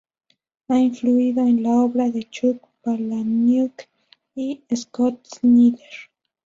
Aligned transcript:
Ha 0.69 0.79
influido 0.79 1.45
en 1.45 1.61
la 1.61 1.73
obra 1.75 2.09
de 2.09 2.27
Chuck 2.27 2.57
Palahniuk, 2.81 3.83
y 4.33 4.63
Scott 4.75 5.19
Snyder. 5.27 5.95